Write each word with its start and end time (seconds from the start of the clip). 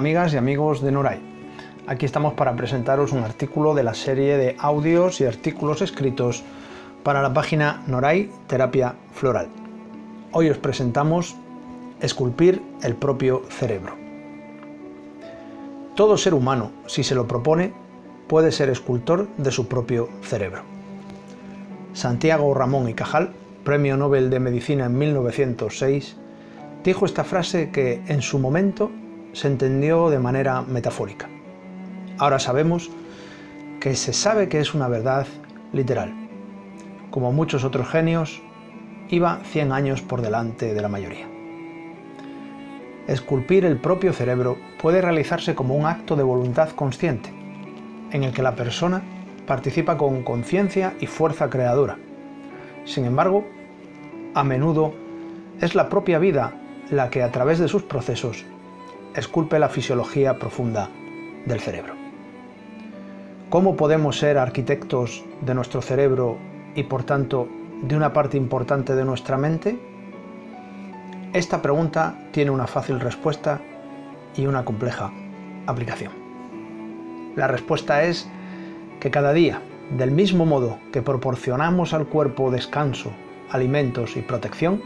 amigas 0.00 0.32
y 0.32 0.38
amigos 0.38 0.80
de 0.80 0.92
Noray. 0.92 1.20
Aquí 1.86 2.06
estamos 2.06 2.32
para 2.32 2.56
presentaros 2.56 3.12
un 3.12 3.22
artículo 3.22 3.74
de 3.74 3.82
la 3.82 3.92
serie 3.92 4.38
de 4.38 4.56
audios 4.58 5.20
y 5.20 5.26
artículos 5.26 5.82
escritos 5.82 6.42
para 7.02 7.20
la 7.20 7.34
página 7.34 7.82
Noray 7.86 8.30
Terapia 8.46 8.94
Floral. 9.12 9.48
Hoy 10.32 10.48
os 10.48 10.56
presentamos 10.56 11.36
Esculpir 12.00 12.62
el 12.82 12.94
propio 12.94 13.42
cerebro. 13.50 13.92
Todo 15.96 16.16
ser 16.16 16.32
humano, 16.32 16.70
si 16.86 17.04
se 17.04 17.14
lo 17.14 17.28
propone, 17.28 17.74
puede 18.26 18.52
ser 18.52 18.70
escultor 18.70 19.28
de 19.36 19.50
su 19.50 19.68
propio 19.68 20.08
cerebro. 20.22 20.62
Santiago 21.92 22.54
Ramón 22.54 22.88
y 22.88 22.94
Cajal, 22.94 23.34
Premio 23.64 23.98
Nobel 23.98 24.30
de 24.30 24.40
Medicina 24.40 24.86
en 24.86 24.96
1906, 24.96 26.16
dijo 26.84 27.04
esta 27.04 27.22
frase 27.22 27.70
que 27.70 28.00
en 28.06 28.22
su 28.22 28.38
momento 28.38 28.90
se 29.32 29.48
entendió 29.48 30.10
de 30.10 30.18
manera 30.18 30.62
metafórica. 30.62 31.28
Ahora 32.18 32.38
sabemos 32.38 32.90
que 33.80 33.94
se 33.96 34.12
sabe 34.12 34.48
que 34.48 34.60
es 34.60 34.74
una 34.74 34.88
verdad 34.88 35.26
literal. 35.72 36.12
Como 37.10 37.32
muchos 37.32 37.64
otros 37.64 37.88
genios, 37.88 38.42
iba 39.08 39.40
100 39.44 39.72
años 39.72 40.02
por 40.02 40.20
delante 40.22 40.74
de 40.74 40.80
la 40.80 40.88
mayoría. 40.88 41.26
Esculpir 43.06 43.64
el 43.64 43.78
propio 43.78 44.12
cerebro 44.12 44.58
puede 44.80 45.00
realizarse 45.00 45.54
como 45.54 45.74
un 45.74 45.86
acto 45.86 46.14
de 46.14 46.22
voluntad 46.22 46.70
consciente, 46.70 47.30
en 48.12 48.22
el 48.22 48.32
que 48.32 48.42
la 48.42 48.54
persona 48.54 49.02
participa 49.46 49.96
con 49.96 50.22
conciencia 50.22 50.94
y 51.00 51.06
fuerza 51.06 51.50
creadora. 51.50 51.98
Sin 52.84 53.04
embargo, 53.04 53.44
a 54.34 54.44
menudo 54.44 54.94
es 55.60 55.74
la 55.74 55.88
propia 55.88 56.18
vida 56.18 56.52
la 56.90 57.10
que 57.10 57.22
a 57.22 57.30
través 57.30 57.58
de 57.58 57.68
sus 57.68 57.82
procesos 57.82 58.44
esculpe 59.14 59.58
la 59.58 59.68
fisiología 59.68 60.38
profunda 60.38 60.88
del 61.46 61.60
cerebro. 61.60 61.94
¿Cómo 63.48 63.76
podemos 63.76 64.18
ser 64.18 64.38
arquitectos 64.38 65.24
de 65.40 65.54
nuestro 65.54 65.82
cerebro 65.82 66.38
y 66.74 66.84
por 66.84 67.02
tanto 67.02 67.48
de 67.82 67.96
una 67.96 68.12
parte 68.12 68.36
importante 68.36 68.94
de 68.94 69.04
nuestra 69.04 69.36
mente? 69.36 69.78
Esta 71.32 71.60
pregunta 71.60 72.28
tiene 72.30 72.52
una 72.52 72.66
fácil 72.66 73.00
respuesta 73.00 73.60
y 74.36 74.46
una 74.46 74.64
compleja 74.64 75.12
aplicación. 75.66 76.12
La 77.34 77.48
respuesta 77.48 78.04
es 78.04 78.28
que 79.00 79.10
cada 79.10 79.32
día, 79.32 79.62
del 79.96 80.12
mismo 80.12 80.46
modo 80.46 80.78
que 80.92 81.02
proporcionamos 81.02 81.94
al 81.94 82.06
cuerpo 82.06 82.50
descanso, 82.50 83.10
alimentos 83.50 84.16
y 84.16 84.22
protección, 84.22 84.82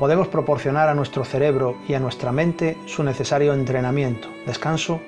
podemos 0.00 0.28
proporcionar 0.28 0.88
a 0.88 0.94
nuestro 0.94 1.26
cerebro 1.26 1.76
y 1.86 1.92
a 1.92 2.00
nuestra 2.00 2.32
mente 2.32 2.78
su 2.86 3.04
necesario 3.04 3.52
entrenamiento, 3.52 4.28
descanso 4.46 4.98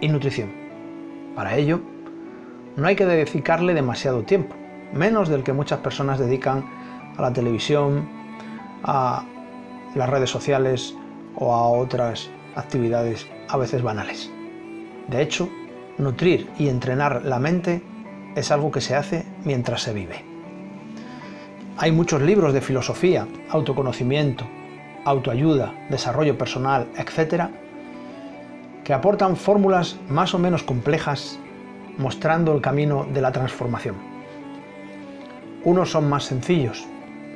y 0.00 0.08
nutrición. 0.08 0.50
Para 1.36 1.54
ello, 1.54 1.80
no 2.74 2.88
hay 2.88 2.96
que 2.96 3.06
dedicarle 3.06 3.72
demasiado 3.72 4.24
tiempo, 4.24 4.56
menos 4.92 5.28
del 5.28 5.44
que 5.44 5.52
muchas 5.52 5.78
personas 5.78 6.18
dedican 6.18 6.68
a 7.16 7.22
la 7.22 7.32
televisión, 7.32 8.08
a 8.82 9.24
las 9.94 10.10
redes 10.10 10.28
sociales 10.28 10.96
o 11.36 11.54
a 11.54 11.68
otras 11.68 12.28
actividades 12.56 13.28
a 13.46 13.56
veces 13.56 13.80
banales. 13.80 14.28
De 15.06 15.22
hecho, 15.22 15.48
nutrir 15.98 16.50
y 16.58 16.68
entrenar 16.68 17.24
la 17.24 17.38
mente 17.38 17.80
es 18.34 18.50
algo 18.50 18.72
que 18.72 18.80
se 18.80 18.96
hace 18.96 19.24
mientras 19.44 19.82
se 19.82 19.94
vive. 19.94 20.35
Hay 21.78 21.92
muchos 21.92 22.22
libros 22.22 22.54
de 22.54 22.62
filosofía, 22.62 23.28
autoconocimiento, 23.50 24.46
autoayuda, 25.04 25.74
desarrollo 25.90 26.38
personal, 26.38 26.86
etc., 26.96 27.50
que 28.82 28.94
aportan 28.94 29.36
fórmulas 29.36 29.98
más 30.08 30.32
o 30.32 30.38
menos 30.38 30.62
complejas 30.62 31.38
mostrando 31.98 32.54
el 32.54 32.62
camino 32.62 33.06
de 33.12 33.20
la 33.20 33.30
transformación. 33.30 33.96
Unos 35.64 35.90
son 35.90 36.08
más 36.08 36.24
sencillos, 36.24 36.86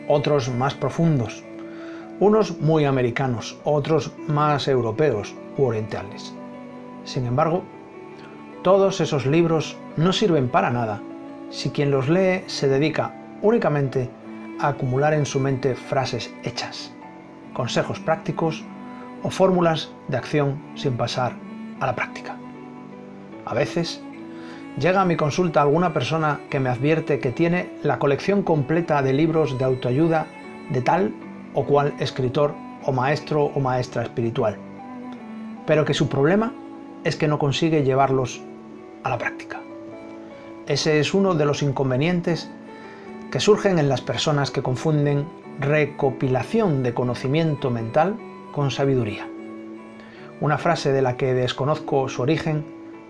otros 0.09 0.49
más 0.49 0.73
profundos, 0.73 1.45
unos 2.19 2.61
muy 2.61 2.87
americanos, 2.87 3.59
otros 3.65 4.11
más 4.27 4.69
europeos 4.69 5.35
u 5.59 5.65
orientales. 5.65 6.33
Sin 7.05 7.27
embargo, 7.27 7.63
todos 8.63 9.03
esos 9.03 9.27
libros 9.27 9.77
no 9.99 10.15
sirven 10.15 10.49
para 10.49 10.71
nada 10.71 11.03
si 11.51 11.69
quien 11.69 11.91
los 11.91 12.09
lee 12.09 12.45
se 12.47 12.69
dedica 12.69 13.15
únicamente 13.43 14.09
acumular 14.69 15.15
en 15.15 15.27
su 15.27 15.41
mente 15.41 15.75
frases 15.75 16.33
hechas, 16.43 16.93
consejos 17.55 17.99
prácticos 18.01 18.65
o 19.23 19.31
fórmulas 19.31 19.91
de 20.09 20.17
acción 20.17 20.61
sin 20.75 20.97
pasar 20.97 21.33
a 21.81 21.87
la 21.87 21.95
práctica. 21.95 22.37
A 23.45 23.55
veces 23.55 24.03
llega 24.79 25.01
a 25.01 25.05
mi 25.05 25.17
consulta 25.17 25.63
alguna 25.63 25.93
persona 25.93 26.41
que 26.51 26.61
me 26.61 26.71
advierte 26.71 27.19
que 27.19 27.33
tiene 27.33 27.71
la 27.83 27.99
colección 27.99 28.43
completa 28.43 29.03
de 29.03 29.13
libros 29.13 29.59
de 29.59 29.65
autoayuda 29.65 30.27
de 30.71 30.83
tal 30.83 31.15
o 31.55 31.65
cual 31.65 31.95
escritor 31.99 32.55
o 32.85 32.93
maestro 32.93 33.45
o 33.45 33.61
maestra 33.61 34.03
espiritual, 34.03 34.57
pero 35.67 35.85
que 35.85 35.95
su 35.95 36.09
problema 36.09 36.53
es 37.05 37.17
que 37.17 37.29
no 37.29 37.39
consigue 37.39 37.83
llevarlos 37.83 38.41
a 39.03 39.11
la 39.11 39.19
práctica. 39.19 39.61
Ese 40.67 41.01
es 41.01 41.15
uno 41.15 41.35
de 41.35 41.45
los 41.45 41.63
inconvenientes 41.63 42.51
que 43.31 43.41
surgen 43.41 43.79
en 43.79 43.89
las 43.89 44.01
personas 44.01 44.51
que 44.51 44.63
confunden 44.63 45.27
recopilación 45.61 46.83
de 46.83 46.95
conocimiento 46.95 47.71
mental 47.71 48.17
con 48.53 48.71
sabiduría. 48.71 49.29
Una 50.41 50.59
frase 50.59 50.91
de 50.93 51.03
la 51.03 51.17
que 51.17 51.35
desconozco 51.35 52.09
su 52.09 52.23
origen 52.23 52.65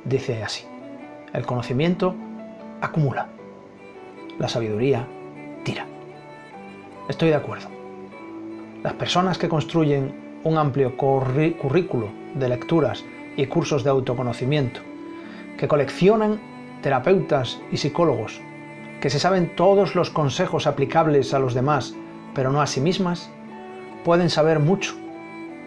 dice 0.05 0.43
así, 0.43 0.65
el 1.33 1.47
conocimiento 1.47 2.15
acumula, 2.81 3.29
la 4.39 4.49
sabiduría 4.49 5.07
tira. 5.63 5.87
Estoy 7.09 7.31
de 7.31 7.37
acuerdo. 7.37 7.69
Las 8.83 8.95
personas 8.95 9.39
que 9.39 9.49
construyen 9.49 10.41
un 10.45 10.59
amplio 10.59 10.97
currículo 10.97 12.09
de 12.35 12.49
lecturas 12.49 13.05
y 13.37 13.47
cursos 13.47 13.85
de 13.85 13.91
autoconocimiento, 13.91 14.81
que 15.57 15.69
coleccionan 15.69 16.41
terapeutas 16.83 17.61
y 17.71 17.77
psicólogos 17.77 18.41
que 19.01 19.11
se 19.11 19.19
saben 19.19 19.55
todos 19.57 19.95
los 19.95 20.11
consejos 20.11 20.67
aplicables 20.67 21.33
a 21.33 21.39
los 21.39 21.55
demás, 21.55 21.95
pero 22.35 22.53
no 22.53 22.61
a 22.61 22.67
sí 22.67 22.81
mismas, 22.81 23.31
pueden 24.05 24.31
saber 24.31 24.59
mucho, 24.59 24.95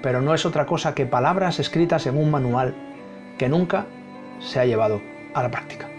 pero 0.01 0.21
no 0.21 0.33
es 0.33 0.45
otra 0.45 0.65
cosa 0.65 0.93
que 0.93 1.05
palabras 1.05 1.59
escritas 1.59 2.05
en 2.05 2.17
un 2.17 2.29
manual 2.29 2.75
que 3.37 3.49
nunca 3.49 3.85
se 4.39 4.59
ha 4.59 4.65
llevado 4.65 5.01
a 5.33 5.41
la 5.41 5.49
práctica. 5.49 5.89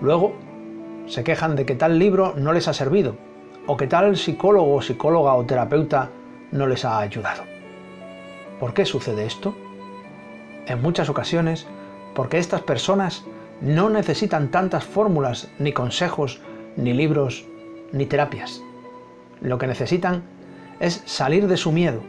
Luego, 0.00 0.34
se 1.06 1.24
quejan 1.24 1.56
de 1.56 1.66
que 1.66 1.74
tal 1.74 1.98
libro 1.98 2.34
no 2.36 2.52
les 2.52 2.68
ha 2.68 2.72
servido, 2.72 3.16
o 3.66 3.76
que 3.76 3.86
tal 3.86 4.16
psicólogo, 4.16 4.80
psicóloga 4.80 5.34
o 5.34 5.44
terapeuta 5.44 6.10
no 6.52 6.66
les 6.66 6.84
ha 6.84 7.00
ayudado. 7.00 7.42
¿Por 8.58 8.72
qué 8.74 8.84
sucede 8.86 9.26
esto? 9.26 9.54
En 10.66 10.80
muchas 10.80 11.08
ocasiones, 11.08 11.66
porque 12.14 12.38
estas 12.38 12.62
personas 12.62 13.24
no 13.60 13.90
necesitan 13.90 14.50
tantas 14.50 14.84
fórmulas, 14.84 15.48
ni 15.58 15.72
consejos, 15.72 16.40
ni 16.76 16.92
libros, 16.92 17.44
ni 17.92 18.06
terapias. 18.06 18.62
Lo 19.40 19.58
que 19.58 19.66
necesitan 19.66 20.22
es 20.80 21.02
salir 21.06 21.48
de 21.48 21.56
su 21.56 21.72
miedo, 21.72 22.02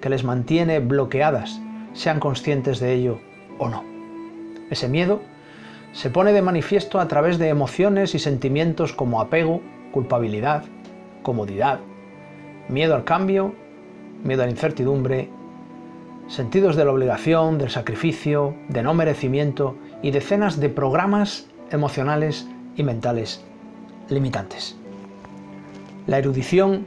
que 0.00 0.10
les 0.10 0.24
mantiene 0.24 0.78
bloqueadas, 0.78 1.60
sean 1.92 2.20
conscientes 2.20 2.80
de 2.80 2.92
ello 2.92 3.18
o 3.58 3.68
no. 3.68 3.84
Ese 4.70 4.88
miedo 4.88 5.20
se 5.92 6.10
pone 6.10 6.32
de 6.32 6.42
manifiesto 6.42 7.00
a 7.00 7.08
través 7.08 7.38
de 7.38 7.48
emociones 7.48 8.14
y 8.14 8.18
sentimientos 8.18 8.92
como 8.92 9.20
apego, 9.20 9.60
culpabilidad, 9.92 10.64
comodidad, 11.22 11.80
miedo 12.68 12.94
al 12.94 13.04
cambio, 13.04 13.54
miedo 14.24 14.42
a 14.42 14.46
la 14.46 14.52
incertidumbre, 14.52 15.28
sentidos 16.28 16.76
de 16.76 16.84
la 16.84 16.92
obligación, 16.92 17.58
del 17.58 17.70
sacrificio, 17.70 18.54
de 18.68 18.82
no 18.82 18.94
merecimiento 18.94 19.76
y 20.02 20.10
decenas 20.10 20.60
de 20.60 20.68
programas 20.68 21.46
emocionales 21.70 22.46
y 22.76 22.82
mentales 22.82 23.42
limitantes. 24.08 24.76
La 26.06 26.18
erudición 26.18 26.84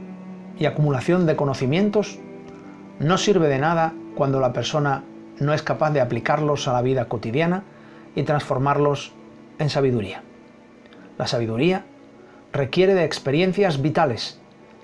y 0.59 0.65
acumulación 0.65 1.25
de 1.25 1.35
conocimientos 1.35 2.19
no 2.99 3.17
sirve 3.17 3.47
de 3.47 3.59
nada 3.59 3.93
cuando 4.15 4.39
la 4.39 4.53
persona 4.53 5.03
no 5.39 5.53
es 5.53 5.61
capaz 5.61 5.91
de 5.91 6.01
aplicarlos 6.01 6.67
a 6.67 6.73
la 6.73 6.81
vida 6.81 7.05
cotidiana 7.05 7.63
y 8.15 8.23
transformarlos 8.23 9.13
en 9.59 9.69
sabiduría. 9.69 10.21
La 11.17 11.27
sabiduría 11.27 11.85
requiere 12.53 12.93
de 12.93 13.03
experiencias 13.03 13.81
vitales, 13.81 14.39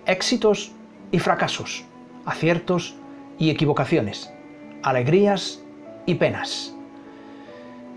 éxitos 0.05 0.71
y 1.11 1.19
fracasos, 1.19 1.85
aciertos 2.25 2.95
y 3.37 3.49
equivocaciones, 3.49 4.31
alegrías 4.83 5.61
y 6.05 6.15
penas. 6.15 6.75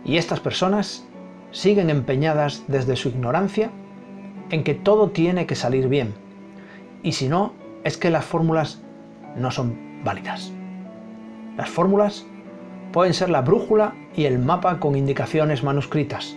Y 0.04 0.18
estas 0.18 0.40
personas 0.40 1.06
siguen 1.50 1.88
empeñadas 1.88 2.64
desde 2.66 2.96
su 2.96 3.08
ignorancia 3.08 3.70
en 4.50 4.64
que 4.64 4.74
todo 4.74 5.10
tiene 5.10 5.46
que 5.46 5.54
salir 5.54 5.88
bien. 5.88 6.14
Y 7.02 7.12
si 7.12 7.28
no, 7.28 7.52
es 7.84 7.96
que 7.96 8.10
las 8.10 8.24
fórmulas 8.24 8.82
no 9.36 9.50
son 9.50 10.02
válidas. 10.04 10.52
Las 11.56 11.70
fórmulas 11.70 12.26
pueden 12.92 13.14
ser 13.14 13.30
la 13.30 13.42
brújula 13.42 13.94
y 14.16 14.24
el 14.24 14.38
mapa 14.38 14.78
con 14.78 14.96
indicaciones 14.96 15.62
manuscritas, 15.62 16.36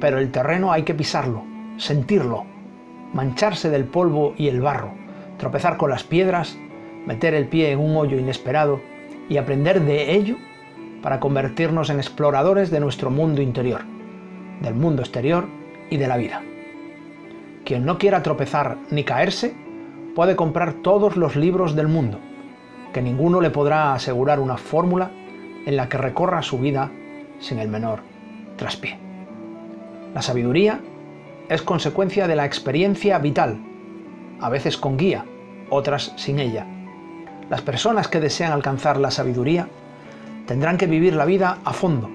pero 0.00 0.18
el 0.18 0.30
terreno 0.30 0.72
hay 0.72 0.82
que 0.82 0.94
pisarlo, 0.94 1.44
sentirlo, 1.76 2.44
mancharse 3.12 3.70
del 3.70 3.84
polvo 3.84 4.34
y 4.36 4.48
el 4.48 4.60
barro, 4.60 4.92
tropezar 5.38 5.76
con 5.76 5.90
las 5.90 6.04
piedras, 6.04 6.56
meter 7.06 7.34
el 7.34 7.48
pie 7.48 7.72
en 7.72 7.80
un 7.80 7.96
hoyo 7.96 8.18
inesperado 8.18 8.80
y 9.28 9.36
aprender 9.36 9.80
de 9.82 10.14
ello 10.14 10.36
para 11.02 11.20
convertirnos 11.20 11.90
en 11.90 11.98
exploradores 11.98 12.70
de 12.70 12.80
nuestro 12.80 13.10
mundo 13.10 13.42
interior, 13.42 13.82
del 14.60 14.74
mundo 14.74 15.02
exterior 15.02 15.46
y 15.90 15.96
de 15.96 16.08
la 16.08 16.16
vida. 16.16 16.42
Quien 17.64 17.84
no 17.84 17.98
quiera 17.98 18.22
tropezar 18.22 18.78
ni 18.90 19.04
caerse, 19.04 19.54
puede 20.14 20.36
comprar 20.36 20.74
todos 20.74 21.16
los 21.16 21.36
libros 21.36 21.74
del 21.74 21.88
mundo, 21.88 22.18
que 22.92 23.02
ninguno 23.02 23.40
le 23.40 23.50
podrá 23.50 23.94
asegurar 23.94 24.40
una 24.40 24.56
fórmula 24.56 25.10
en 25.66 25.76
la 25.76 25.88
que 25.88 25.98
recorra 25.98 26.42
su 26.42 26.58
vida 26.58 26.90
sin 27.40 27.58
el 27.58 27.68
menor 27.68 28.00
traspié. 28.56 28.98
La 30.14 30.22
sabiduría 30.22 30.80
es 31.48 31.62
consecuencia 31.62 32.28
de 32.28 32.36
la 32.36 32.44
experiencia 32.44 33.18
vital, 33.18 33.58
a 34.40 34.48
veces 34.48 34.76
con 34.76 34.96
guía, 34.96 35.24
otras 35.70 36.12
sin 36.16 36.38
ella. 36.38 36.66
Las 37.48 37.62
personas 37.62 38.08
que 38.08 38.20
desean 38.20 38.52
alcanzar 38.52 38.98
la 38.98 39.10
sabiduría 39.10 39.68
tendrán 40.46 40.76
que 40.76 40.86
vivir 40.86 41.14
la 41.14 41.24
vida 41.24 41.58
a 41.64 41.72
fondo, 41.72 42.10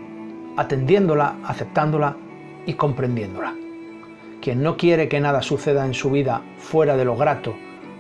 atendiéndola, 0.58 1.38
aceptándola 1.44 2.18
y 2.66 2.74
comprendiéndola. 2.74 3.54
Quien 4.42 4.62
no 4.62 4.78
quiere 4.78 5.08
que 5.08 5.20
nada 5.20 5.42
suceda 5.42 5.86
en 5.86 5.94
su 5.94 6.12
vida 6.12 6.42
fuera 6.58 6.96
de 6.96 7.06
lo 7.06 7.16
grato, 7.16 7.56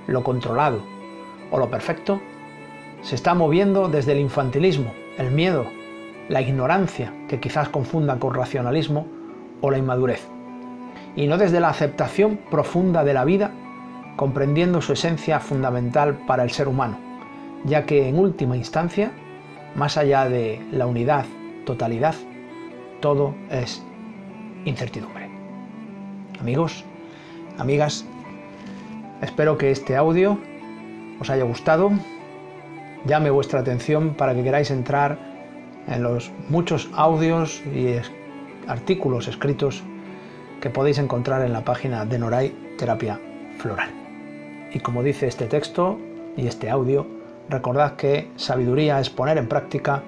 lo 0.07 0.23
controlado 0.23 0.81
o 1.51 1.57
lo 1.57 1.69
perfecto, 1.69 2.21
se 3.01 3.15
está 3.15 3.33
moviendo 3.33 3.87
desde 3.87 4.13
el 4.13 4.19
infantilismo, 4.19 4.91
el 5.17 5.31
miedo, 5.31 5.65
la 6.29 6.41
ignorancia, 6.41 7.13
que 7.27 7.39
quizás 7.39 7.69
confunda 7.69 8.19
con 8.19 8.33
racionalismo, 8.33 9.07
o 9.61 9.71
la 9.71 9.77
inmadurez, 9.77 10.27
y 11.15 11.27
no 11.27 11.37
desde 11.37 11.59
la 11.59 11.69
aceptación 11.69 12.39
profunda 12.51 13.03
de 13.03 13.13
la 13.13 13.25
vida, 13.25 13.51
comprendiendo 14.15 14.81
su 14.81 14.93
esencia 14.93 15.39
fundamental 15.39 16.19
para 16.27 16.43
el 16.43 16.51
ser 16.51 16.67
humano, 16.67 16.97
ya 17.63 17.85
que 17.85 18.07
en 18.07 18.19
última 18.19 18.57
instancia, 18.57 19.11
más 19.75 19.97
allá 19.97 20.27
de 20.29 20.61
la 20.71 20.87
unidad, 20.87 21.25
totalidad, 21.65 22.15
todo 22.99 23.35
es 23.49 23.83
incertidumbre. 24.65 25.29
Amigos, 26.39 26.83
amigas, 27.57 28.05
espero 29.21 29.57
que 29.57 29.71
este 29.71 29.95
audio 29.95 30.37
os 31.19 31.29
haya 31.29 31.43
gustado, 31.43 31.91
llame 33.05 33.29
vuestra 33.29 33.59
atención 33.59 34.13
para 34.13 34.33
que 34.35 34.43
queráis 34.43 34.71
entrar 34.71 35.17
en 35.87 36.03
los 36.03 36.31
muchos 36.49 36.89
audios 36.93 37.61
y 37.65 37.95
artículos 38.67 39.27
escritos 39.27 39.83
que 40.61 40.69
podéis 40.69 40.97
encontrar 40.97 41.43
en 41.43 41.53
la 41.53 41.63
página 41.63 42.05
de 42.05 42.19
Noray 42.19 42.75
Terapia 42.77 43.19
Floral. 43.57 43.89
Y 44.73 44.79
como 44.79 45.03
dice 45.03 45.27
este 45.27 45.45
texto 45.45 45.97
y 46.35 46.47
este 46.47 46.69
audio, 46.69 47.16
recordad 47.49 47.95
que 47.95 48.31
sabiduría 48.35 48.99
es 48.99 49.09
poner 49.09 49.37
en 49.37 49.47
práctica, 49.47 50.03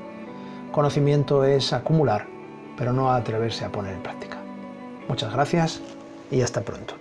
conocimiento 0.72 1.44
es 1.44 1.74
acumular, 1.74 2.26
pero 2.78 2.94
no 2.94 3.12
atreverse 3.12 3.66
a 3.66 3.72
poner 3.72 3.94
en 3.94 4.04
práctica. 4.04 4.38
Muchas 5.08 5.34
gracias 5.34 5.82
y 6.32 6.42
hasta 6.42 6.62
pronto. 6.62 6.96